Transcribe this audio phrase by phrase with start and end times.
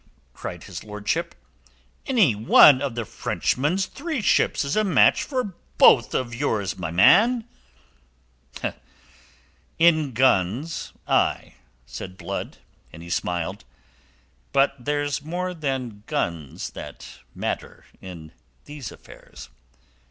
[0.33, 1.35] cried his lordship.
[2.07, 7.47] "Any one of the Frenchman's three ships is a match for both yours, my man."
[9.77, 11.53] "In guns aye,"
[11.85, 12.57] said Blood,
[12.91, 13.63] and he smiled.
[14.51, 18.31] "But there's more than guns that matter in
[18.65, 19.49] these affairs.